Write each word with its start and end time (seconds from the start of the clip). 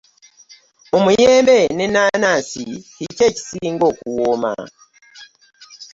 Omuyembe 0.97 1.57
n'ennaanansi 1.75 2.63
kiki 2.95 3.21
ekisinga 3.29 3.83
okuwooma? 3.91 4.53